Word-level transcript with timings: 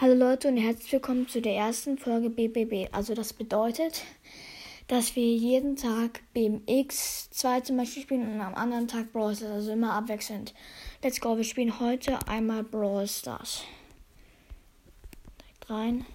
Hallo 0.00 0.14
Leute 0.14 0.46
und 0.46 0.58
herzlich 0.58 0.92
willkommen 0.92 1.26
zu 1.26 1.40
der 1.42 1.56
ersten 1.56 1.98
Folge 1.98 2.30
BBB. 2.30 2.88
Also 2.94 3.16
das 3.16 3.32
bedeutet, 3.32 4.04
dass 4.86 5.16
wir 5.16 5.34
jeden 5.34 5.74
Tag 5.74 6.20
BMX 6.34 7.30
2 7.30 7.62
zum 7.62 7.78
Beispiel 7.78 8.04
spielen 8.04 8.32
und 8.32 8.40
am 8.40 8.54
anderen 8.54 8.86
Tag 8.86 9.12
Brawl 9.12 9.34
Stars, 9.34 9.50
also 9.50 9.72
immer 9.72 9.94
abwechselnd. 9.94 10.54
Let's 11.02 11.20
go, 11.20 11.36
wir 11.36 11.42
spielen 11.42 11.80
heute 11.80 12.16
einmal 12.28 12.62
Brawl 12.62 13.08
Stars. 13.08 13.64
Direkt 15.40 15.68
rein. 15.68 16.06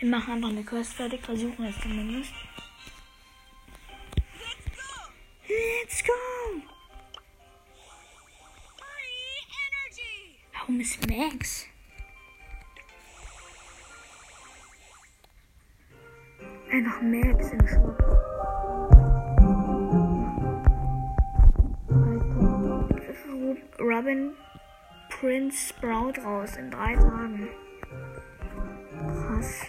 Wir 0.00 0.08
machen 0.08 0.34
einfach 0.34 0.48
eine 0.48 0.64
Quest 0.64 0.94
fertig, 0.94 1.22
versuchen 1.22 1.66
es 1.66 1.80
zumindest. 1.80 2.32
Let's 5.48 6.02
go! 6.02 6.14
Warum 10.66 10.80
ist 10.80 10.98
Max? 11.06 11.66
Einfach 16.70 17.02
Max 17.02 17.50
im 17.52 17.68
Shop. 17.68 17.98
Robin 23.78 24.32
Prince 25.10 25.68
Sprout 25.68 26.14
raus 26.24 26.56
in 26.56 26.70
drei 26.70 26.94
Tagen. 26.94 27.48
Krass. 28.96 29.66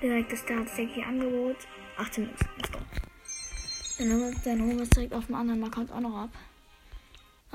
Direkt 0.00 0.30
das 0.30 0.44
tatsächliche 0.44 1.04
Angebot. 1.04 1.56
18 1.96 2.24
Minuten. 2.26 2.46
Let's 2.58 2.70
go. 2.70 2.78
Dann 4.44 4.60
holen 4.62 4.76
wir 4.76 4.82
es 4.84 4.90
direkt 4.90 5.14
auf 5.14 5.26
dem 5.26 5.34
anderen 5.34 5.64
Account 5.64 5.90
auch 5.90 6.00
noch 6.00 6.16
ab. 6.16 6.30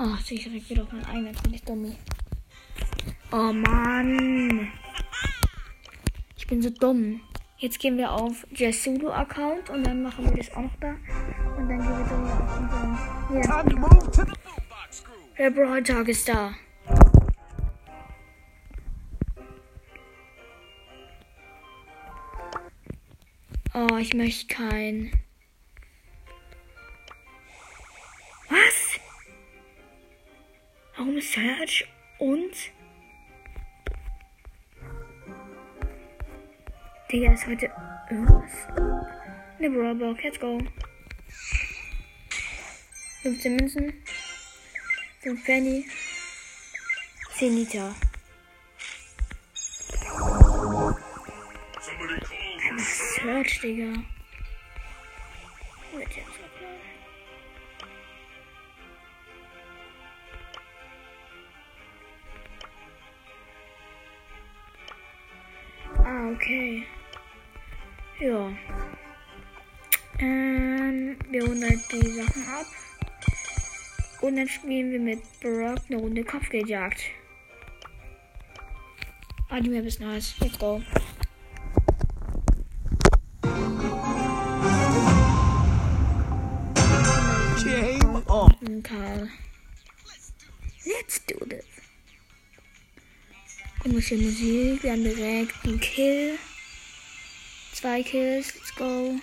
Ach, 0.00 0.20
ich 0.30 0.44
direkt 0.44 0.70
wieder 0.70 0.84
auf 0.84 0.92
meinen 0.92 1.06
eigenen. 1.06 1.34
Bin 1.42 1.54
ich 1.54 1.64
dumm. 1.64 1.92
Oh 3.32 3.52
Mann. 3.52 4.72
Ich 6.36 6.46
bin 6.46 6.62
so 6.62 6.70
dumm. 6.70 7.20
Jetzt 7.56 7.80
gehen 7.80 7.98
wir 7.98 8.12
auf 8.12 8.46
Jesudo 8.52 9.10
Account 9.10 9.70
und 9.70 9.84
dann 9.84 10.04
machen 10.04 10.24
wir 10.24 10.36
das 10.36 10.52
auch 10.52 10.62
noch 10.62 10.76
da. 10.80 10.90
Und 11.56 11.68
dann 11.68 11.80
gehen 11.80 11.98
wir 11.98 12.04
dann 12.04 12.30
auf 12.30 12.58
unseren. 12.60 12.96
Ja. 13.42 13.64
Der 15.36 15.50
Brawl 15.50 15.82
Tag 15.82 16.06
ist 16.06 16.28
da. 16.28 16.54
Oh, 23.74 23.96
ich 23.96 24.14
möchte 24.14 24.46
keinen. 24.54 25.10
Warum 30.98 31.20
Search 31.20 31.86
und 32.18 32.72
Digga, 37.12 37.32
ist 37.32 37.46
heute 37.46 37.70
irgendwas? 38.10 38.50
Ne 39.60 39.70
Brawlbox, 39.70 40.24
let's 40.24 40.40
go. 40.40 40.58
15 43.22 43.56
Münzen. 43.56 43.94
5 45.20 45.44
Penny. 45.44 45.86
10 47.36 47.54
Liter. 47.54 47.94
Search, 53.22 53.60
Digga. 53.60 54.02
Ah, 66.10 66.30
okay. 66.32 66.86
Ja. 68.18 68.50
Ähm, 70.18 71.18
wir 71.28 71.42
holen 71.42 71.62
halt 71.62 71.80
die 71.92 72.08
Sachen 72.12 72.46
ab. 72.48 72.66
Und 74.22 74.36
dann 74.36 74.48
spielen 74.48 74.90
wir 74.90 75.00
mit 75.00 75.20
Brock 75.40 75.80
eine 75.90 75.98
Runde 76.00 76.24
Kopfgeldjagd. 76.24 77.02
Ah, 79.50 79.60
die 79.60 79.68
Map 79.68 79.84
ist 79.84 80.00
nice. 80.00 80.34
Let's 80.40 80.58
go. 80.58 80.80
Game 87.62 88.22
on. 88.28 88.82
Karl. 88.82 89.28
Let's 90.86 91.20
do 91.26 91.36
this. 91.44 91.67
Komische 93.80 94.16
Musik. 94.16 94.82
Wir 94.82 94.92
haben 94.92 95.04
direkt 95.04 95.64
einen 95.64 95.78
Kill. 95.78 96.38
Zwei 97.72 98.02
Kills. 98.02 98.54
Let's 98.54 98.74
go. 98.74 99.20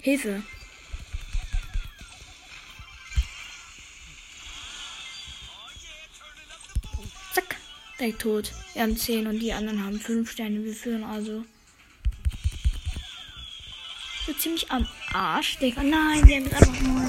Hilfe. 0.00 0.42
Zack. 7.32 7.56
Direkt 7.98 8.20
tot. 8.20 8.52
Wir 8.74 8.82
haben 8.82 8.96
10 8.96 9.28
und 9.28 9.38
die 9.38 9.52
anderen 9.52 9.82
haben 9.82 10.00
5 10.00 10.30
Sterne. 10.30 10.64
Wir 10.64 10.74
führen 10.74 11.04
also. 11.04 11.44
So 14.26 14.32
ziemlich 14.32 14.70
am 14.70 14.88
Arsch, 15.12 15.58
Digga. 15.58 15.82
Nein, 15.82 16.26
wir 16.26 16.36
haben 16.36 16.44
jetzt 16.44 16.54
einfach 16.54 16.80
nur. 16.80 17.02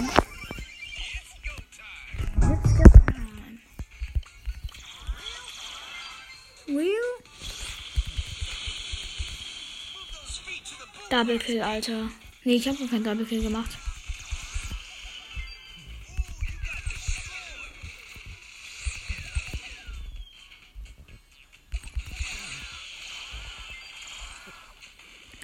Real? 6.67 6.91
Double 11.09 11.39
Kill, 11.39 11.61
Alter. 11.61 12.09
Nee, 12.43 12.55
ich 12.55 12.67
habe 12.67 12.83
noch 12.83 12.89
keinen 12.89 13.05
Double 13.05 13.25
Kill 13.25 13.41
gemacht. 13.43 13.77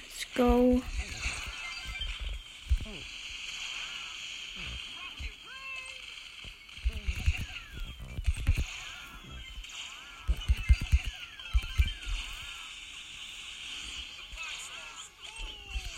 Let's 0.02 0.26
go. 0.34 0.82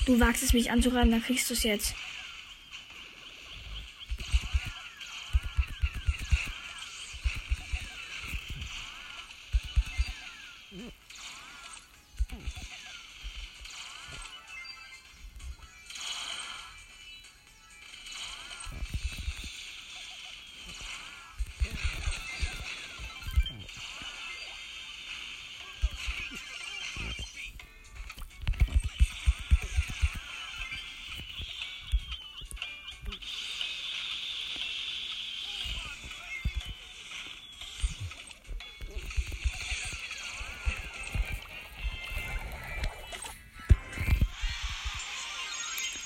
Du 0.06 0.20
wagst 0.20 0.42
es 0.42 0.52
mich 0.52 0.70
anzugreifen, 0.70 1.10
dann 1.10 1.22
kriegst 1.22 1.48
du 1.48 1.54
es 1.54 1.62
jetzt. 1.62 1.94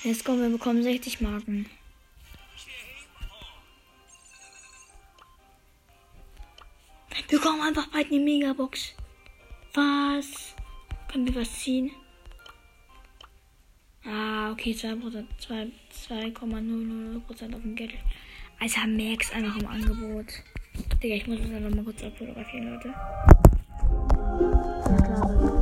Jetzt 0.03 0.23
kommen 0.23 0.41
wir 0.41 0.49
bekommen 0.49 0.81
60 0.81 1.19
Marken. 1.19 1.65
Wir 7.09 7.37
bekommen 7.37 7.61
einfach 7.61 7.87
bald 7.87 8.07
eine 8.07 8.19
Megabox. 8.19 8.93
Was? 9.73 10.55
Können 11.11 11.27
wir 11.27 11.41
was 11.41 11.51
ziehen? 11.59 11.91
Ah, 14.05 14.51
okay, 14.51 14.71
2%, 14.71 15.25
2,00% 15.47 17.55
auf 17.55 17.61
dem 17.61 17.75
Geld. 17.75 17.93
Also 18.59 18.79
Max 18.87 19.31
einfach 19.31 19.57
im 19.57 19.67
Angebot. 19.67 20.27
Digga, 21.03 21.15
ich 21.15 21.27
muss 21.27 21.41
das 21.41 21.51
einfach 21.51 21.75
mal 21.75 21.83
kurz 21.83 22.01
abfotografieren, 22.03 22.73
Leute. 22.73 22.93
Ja, 24.89 24.97
klar. 24.97 25.58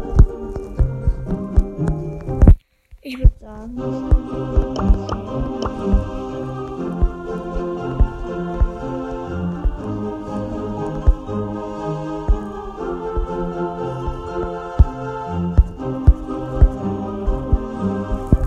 Ich 3.10 3.18
würde 3.18 3.32
sagen. 3.40 3.74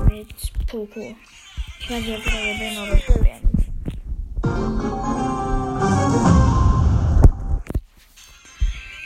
Mit 0.09 0.67
Poco. 0.67 1.17
Ich 1.79 1.91
weiß 1.91 2.01
nicht, 2.01 2.19
ob 2.19 2.25
wir 2.27 2.41
gewinnen 2.53 2.79
oder 2.83 2.99
wir 3.07 3.25
werden. 3.25 3.49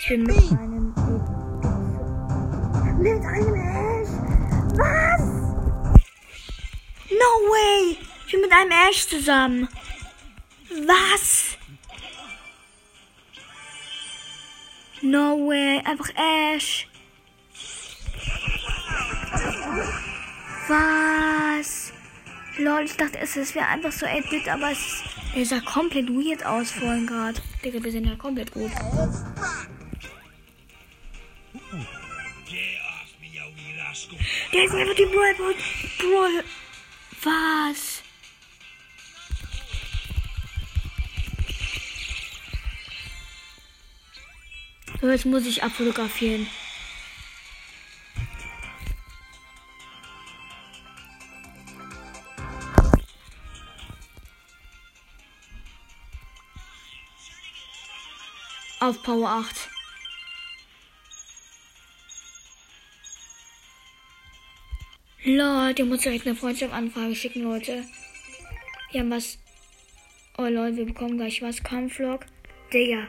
Ich 0.01 0.09
bin 0.09 0.23
mit 0.25 0.59
einem 0.59 0.95
mit 2.99 3.23
einem. 3.23 3.94
No 7.19 7.51
way. 7.51 7.99
Ich 8.27 8.33
bin 8.33 8.41
mit 8.41 8.53
einem 8.53 8.71
Ash 8.71 9.07
zusammen. 9.07 9.69
Was? 10.87 11.57
No 15.03 15.37
way. 15.47 15.81
Einfach 15.85 16.09
Ash. 16.17 16.89
Was? 20.69 21.93
Lol, 22.57 22.85
ich 22.85 22.97
dachte, 22.97 23.19
es 23.19 23.55
wäre 23.55 23.67
einfach 23.67 23.93
so 23.93 24.07
8-Bit, 24.07 24.49
aber 24.49 24.71
es, 24.71 25.03
es 25.35 25.49
sah 25.49 25.61
komplett 25.61 26.09
weird 26.09 26.45
aus 26.47 26.71
vorhin 26.71 27.07
gerade. 27.07 27.41
Digga, 27.65 27.83
wir 27.83 27.91
sind 27.91 28.07
ja 28.07 28.15
komplett 28.15 28.53
gut. 28.53 28.71
Der 34.53 34.65
ist 34.65 34.75
einfach 34.75 34.95
die 34.95 35.07
Brawl 35.07 35.35
Ball. 35.35 35.55
Brawl. 35.99 36.45
Was? 37.25 38.03
So, 45.01 45.11
jetzt 45.11 45.25
muss 45.25 45.47
ich 45.47 45.63
abfotografieren. 45.63 46.47
Auf 58.81 59.03
Power 59.03 59.31
8. 59.31 59.74
Leute, 65.25 65.83
ich 65.83 65.89
muss 65.89 66.01
direkt 66.03 66.27
eine 66.27 66.37
Freundschaftsanfrage 66.37 67.15
schicken, 67.15 67.43
Leute. 67.45 67.85
Wir 68.93 69.01
haben 69.01 69.11
was. 69.11 69.39
Oh 70.37 70.43
Leute, 70.43 70.77
wir 70.77 70.87
bekommen 70.87 71.17
gleich 71.17 71.41
was. 71.41 71.63
Kampflog. 71.63 72.27
Digga. 72.73 73.09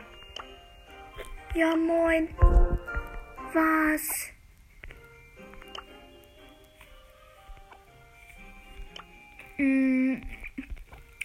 Ja, 1.55 1.75
moin. 1.75 2.29
Was? 3.53 4.29
Mm, 9.57 10.21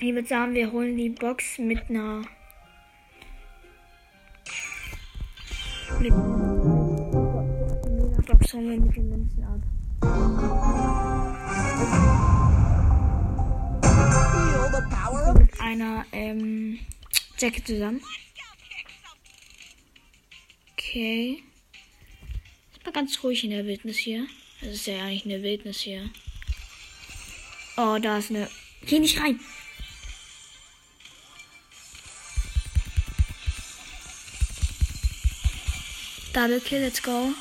Ich 0.01 0.15
würde 0.15 0.27
sagen, 0.27 0.55
wir 0.55 0.73
holen 0.73 0.97
die 0.97 1.11
Box 1.11 1.59
mit 1.59 1.89
einer. 1.89 2.23
Mit. 6.01 6.13
Box 8.27 8.55
holen 8.55 8.71
wir 8.71 8.81
mit 8.81 8.97
den 8.97 9.09
Münzen 9.11 9.45
ab. 9.45 9.61
Mit 15.39 15.61
einer 15.61 16.05
ähm, 16.13 16.81
Jacke 17.39 17.63
zusammen. 17.65 18.03
Okay. 20.73 21.43
Ist 22.73 22.85
mal 22.85 22.93
ganz 22.93 23.23
ruhig 23.23 23.45
in 23.45 23.51
der 23.51 23.67
Wildnis 23.67 23.97
hier. 23.97 24.27
Das 24.61 24.75
ist 24.75 24.87
ja 24.87 25.03
eigentlich 25.03 25.25
eine 25.25 25.43
Wildnis 25.43 25.81
hier. 25.81 26.11
Oh, 27.77 27.99
da 28.01 28.19
ist 28.19 28.31
eine. 28.31 28.51
Geh 28.87 28.99
nicht 28.99 29.21
rein. 29.21 29.41
Double 36.33 36.61
kill, 36.61 36.81
let's 36.81 37.03
go. 37.03 37.33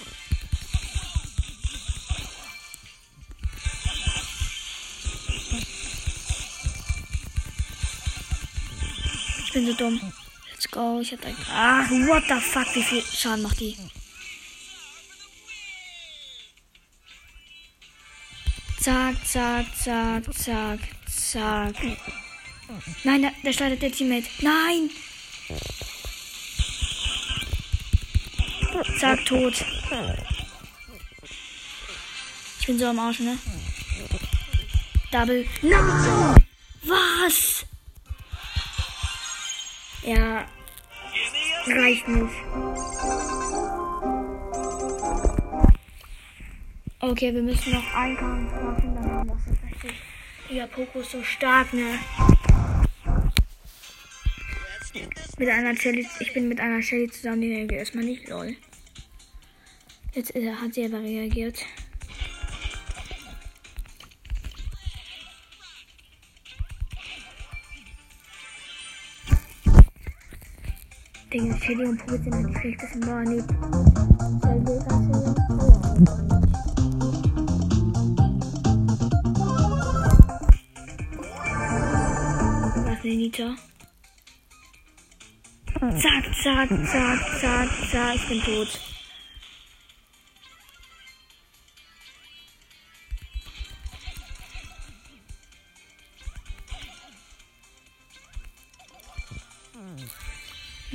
Bin 9.60 9.68
so 9.68 9.74
dumm. 9.74 10.14
Let's 10.52 10.72
go. 10.72 11.00
Ich 11.02 11.12
hab 11.12 11.26
ein. 11.26 11.36
Ach, 11.52 11.90
what 12.08 12.24
the 12.28 12.36
fuck, 12.36 12.76
wie 12.76 12.84
viel 12.84 13.02
Schaden 13.02 13.44
macht 13.44 13.60
die? 13.60 13.76
Zack, 18.80 19.16
zack, 19.26 19.66
zack, 19.76 20.24
zack, 20.34 20.80
zack. 21.08 21.76
Nein, 23.04 23.24
da, 23.24 23.32
da 23.44 23.54
startet 23.54 23.82
der 23.82 23.92
Teammate. 23.92 24.30
Nein! 24.42 24.90
Zack, 29.00 29.26
tot. 29.26 29.66
Ich 32.60 32.68
bin 32.68 32.80
so 32.80 32.86
am 32.86 33.00
Arsch, 33.00 33.20
ne? 33.20 33.38
Double. 35.12 35.46
Nein! 35.62 36.36
Was? 36.84 37.66
Ja, 40.10 40.44
reicht 41.68 42.08
nicht. 42.08 42.34
Okay, 47.00 47.32
wir 47.32 47.44
müssen 47.44 47.74
noch 47.74 47.94
einen 47.94 48.18
Kampf 48.18 48.52
machen, 48.52 48.96
dann 48.96 49.12
haben 49.12 49.30
wir 49.30 49.36
es 49.36 49.46
tatsächlich. 49.46 50.02
Ja, 50.50 50.66
Poco 50.66 51.02
ist 51.02 51.12
so 51.12 51.22
stark, 51.22 51.72
ne? 51.74 52.00
Mit 55.38 55.48
einer 55.48 55.76
Shelly, 55.76 56.08
ich 56.20 56.34
bin 56.34 56.50
mit 56.50 56.60
einer 56.60 56.82
Shelly 56.82 57.12
zusammen, 57.12 57.42
die 57.42 57.54
reagiert 57.54 57.80
erstmal 57.80 58.06
nicht, 58.06 58.28
lol. 58.30 58.56
Jetzt 60.16 60.36
er, 60.36 60.60
hat 60.60 60.74
sie 60.74 60.86
aber 60.86 61.02
reagiert. 61.02 61.64
Digga, 71.32 71.56
Shelly 71.60 71.86
und 71.86 71.98
Poco 72.00 72.18
sind 72.24 72.48
die 72.48 72.60
schlechtesten 72.60 73.02
Shelly. 73.02 73.44
Was, 82.84 83.04
ne, 83.04 83.16
Nita? 83.16 83.56
Zack, 85.80 86.26
zack, 86.42 86.70
zack, 86.88 87.40
zack, 87.40 87.70
zack, 87.92 88.16
ich 88.16 88.28
bin 88.28 88.42
tot. 88.42 88.89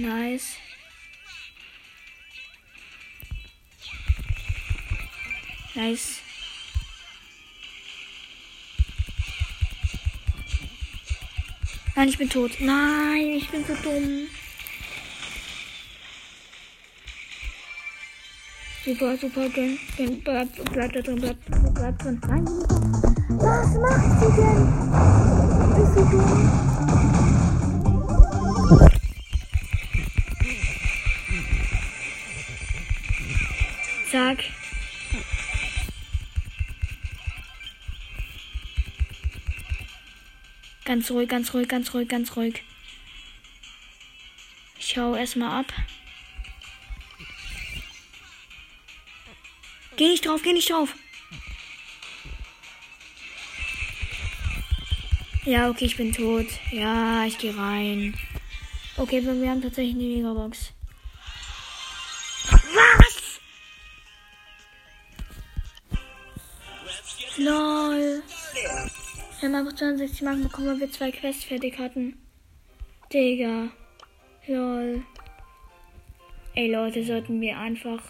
Nice. 0.04 0.58
Nice. 5.74 6.20
Nein, 11.96 12.08
ich 12.08 12.18
bin 12.18 12.28
tot. 12.28 12.50
Nein, 12.60 13.30
ich 13.38 13.48
bin 13.48 13.64
so 13.64 13.74
dumm. 13.76 14.28
Super, 18.84 19.16
super, 19.16 19.48
gönn, 19.48 19.78
gönn, 19.96 20.22
bleib, 20.22 20.48
bleib 20.70 20.92
da 20.92 21.00
drin, 21.00 21.16
bleib, 21.16 21.38
bleib 21.72 21.98
drin. 21.98 22.20
Nein, 22.28 22.44
was 23.40 23.74
macht 23.78 24.20
sie 24.20 24.30
denn? 24.36 24.68
Ist 25.82 25.94
sie 25.94 26.10
dumm? 26.10 26.73
Zack. 34.14 34.44
Ganz 40.84 41.10
ruhig, 41.10 41.28
ganz 41.28 41.52
ruhig, 41.52 41.66
ganz 41.66 41.92
ruhig, 41.92 42.08
ganz 42.08 42.36
ruhig. 42.36 42.62
Ich 44.78 44.96
hau 44.96 45.16
erstmal 45.16 45.58
ab. 45.58 45.72
Geh 49.96 50.06
nicht 50.06 50.24
drauf, 50.24 50.42
geh 50.44 50.52
nicht 50.52 50.70
drauf. 50.70 50.94
Ja, 55.44 55.70
okay, 55.70 55.86
ich 55.86 55.96
bin 55.96 56.12
tot. 56.12 56.46
Ja, 56.70 57.24
ich 57.24 57.36
gehe 57.38 57.56
rein. 57.56 58.16
Okay, 58.96 59.24
wir 59.24 59.50
haben 59.50 59.60
tatsächlich 59.60 59.96
eine 59.96 60.04
Megabox. 60.04 60.73
Lol. 67.44 68.22
Wir 69.40 69.48
haben 69.48 69.54
einfach 69.54 69.74
62 69.74 70.22
Marken 70.22 70.44
bekommen, 70.44 70.68
weil 70.68 70.80
wir 70.80 70.90
zwei 70.90 71.10
Quests 71.10 71.44
fertig 71.44 71.78
hatten. 71.78 72.18
Digga. 73.12 73.68
Lol. 74.46 75.02
Ey 76.54 76.72
Leute, 76.72 77.04
sollten 77.04 77.40
wir 77.40 77.58
einfach 77.58 78.00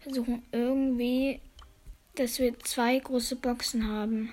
versuchen 0.00 0.42
irgendwie, 0.52 1.40
dass 2.16 2.38
wir 2.38 2.58
zwei 2.58 2.98
große 2.98 3.36
Boxen 3.36 3.88
haben. 3.88 4.30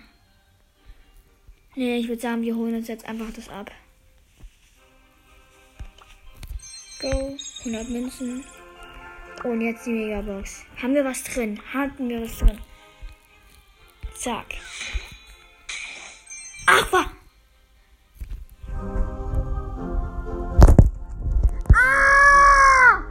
Nee, 1.75 1.97
ich 1.97 2.09
würde 2.09 2.21
sagen, 2.21 2.41
wir 2.41 2.57
holen 2.57 2.75
uns 2.75 2.89
jetzt 2.89 3.05
einfach 3.05 3.31
das 3.33 3.47
ab. 3.47 3.71
Go. 7.01 7.35
100 7.65 7.89
Münzen. 7.89 8.45
Und 9.43 9.61
jetzt 9.61 9.87
die 9.87 9.89
Megabox. 9.89 10.65
Haben 10.79 10.93
wir 10.93 11.03
was 11.03 11.23
drin? 11.23 11.59
Hatten 11.73 12.07
wir 12.07 12.21
was 12.21 12.37
drin? 12.37 12.59
Zack. 14.13 14.45
Ach, 16.67 16.91
was? 16.91 17.05
Ah! 21.73 23.03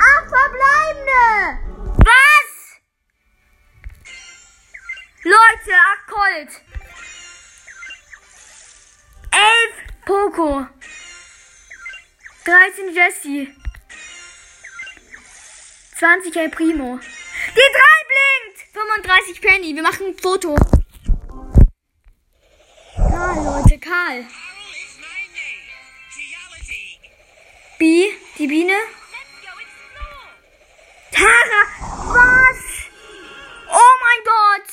Ach, 0.00 0.24
verbleibende! 0.32 1.58
Was? 1.98 2.80
Leute, 5.24 5.72
ach, 5.76 6.06
Colt. 6.06 6.62
Elf 9.30 9.74
Poco. 10.06 10.77
13 12.48 12.94
Jesse. 12.94 13.54
20 15.98 16.34
El 16.34 16.48
Primo. 16.48 16.98
Die 16.98 17.60
3 17.60 17.82
blinkt! 18.08 18.58
35 18.72 19.40
Penny. 19.42 19.74
Wir 19.74 19.82
machen 19.82 20.06
ein 20.06 20.16
Foto. 20.16 20.56
Karl, 22.96 23.44
Leute, 23.44 23.78
Karl. 23.78 24.24
B, 27.78 28.12
die 28.38 28.46
Biene. 28.46 28.72
Tara, 31.12 31.62
was? 32.14 32.62
Oh 33.68 33.94
mein 34.04 34.24
Gott. 34.24 34.68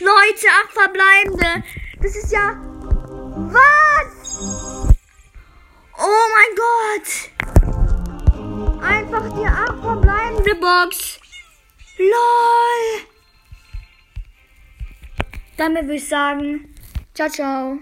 Leute, 0.00 0.48
acht 0.48 0.72
verbleibende. 0.72 1.64
Das 2.02 2.14
ist 2.14 2.30
ja... 2.30 2.69
mein 6.40 6.52
Gott. 6.56 7.08
Einfach 8.82 9.24
die 9.34 9.46
acht 9.46 9.78
verbleibende 9.80 10.54
Box. 10.54 11.20
LOL. 11.98 13.06
Damit 15.56 15.82
würde 15.82 15.94
ich 15.96 16.08
sagen, 16.08 16.74
ciao, 17.14 17.28
ciao. 17.28 17.78